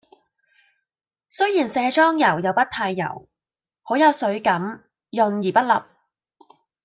[1.29, 3.29] 雖然卸妝油又不太油，
[3.83, 5.89] 好有水感，潤而不笠